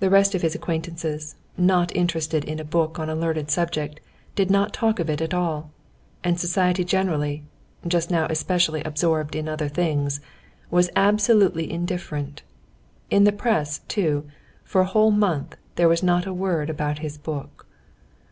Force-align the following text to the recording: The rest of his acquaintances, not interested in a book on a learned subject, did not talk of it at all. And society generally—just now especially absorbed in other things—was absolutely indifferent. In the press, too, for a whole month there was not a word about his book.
The 0.00 0.10
rest 0.10 0.34
of 0.34 0.42
his 0.42 0.56
acquaintances, 0.56 1.36
not 1.56 1.94
interested 1.94 2.44
in 2.44 2.58
a 2.58 2.64
book 2.64 2.98
on 2.98 3.08
a 3.08 3.14
learned 3.14 3.52
subject, 3.52 4.00
did 4.34 4.50
not 4.50 4.74
talk 4.74 4.98
of 4.98 5.08
it 5.08 5.20
at 5.20 5.32
all. 5.32 5.70
And 6.24 6.40
society 6.40 6.82
generally—just 6.82 8.10
now 8.10 8.26
especially 8.28 8.82
absorbed 8.82 9.36
in 9.36 9.48
other 9.48 9.68
things—was 9.68 10.90
absolutely 10.96 11.70
indifferent. 11.70 12.42
In 13.10 13.22
the 13.22 13.30
press, 13.30 13.78
too, 13.86 14.26
for 14.64 14.80
a 14.80 14.86
whole 14.90 15.12
month 15.12 15.56
there 15.76 15.88
was 15.88 16.02
not 16.02 16.26
a 16.26 16.32
word 16.34 16.68
about 16.68 16.98
his 16.98 17.16
book. 17.16 17.64